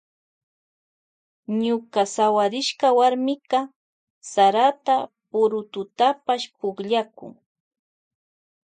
Ñuka 1.63 2.01
sawarishka 2.15 2.87
warmika 2.97 3.59
pallakun 3.65 4.25
sarata 4.31 4.95
purututapash. 5.29 6.45